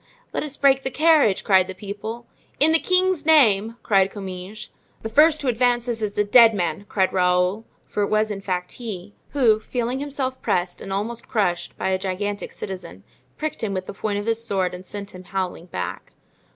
"Let 0.33 0.41
us 0.41 0.57
break 0.57 0.81
the 0.81 0.89
carriage!" 0.89 1.43
cried 1.43 1.67
the 1.67 1.75
people. 1.75 2.25
"In 2.59 2.71
the 2.71 2.79
king's 2.79 3.23
name!" 3.23 3.77
cried 3.83 4.09
Comminges. 4.09 4.69
"The 5.03 5.09
first 5.09 5.43
who 5.43 5.47
advances 5.47 6.01
is 6.01 6.17
a 6.17 6.23
dead 6.23 6.55
man!" 6.55 6.87
cried 6.89 7.13
Raoul, 7.13 7.65
for 7.85 8.01
it 8.01 8.09
was 8.09 8.31
in 8.31 8.41
fact 8.41 8.71
he, 8.71 9.13
who, 9.33 9.59
feeling 9.59 9.99
himself 9.99 10.41
pressed 10.41 10.81
and 10.81 10.91
almost 10.91 11.27
crushed 11.27 11.77
by 11.77 11.89
a 11.89 11.99
gigantic 11.99 12.51
citizen, 12.51 13.03
pricked 13.37 13.63
him 13.63 13.75
with 13.75 13.85
the 13.85 13.93
point 13.93 14.17
of 14.17 14.25
his 14.25 14.43
sword 14.43 14.73
and 14.73 14.87
sent 14.87 15.11
him 15.13 15.25
howling 15.25 15.67
back. 15.67 16.11